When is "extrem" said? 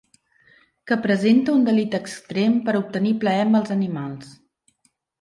1.99-2.57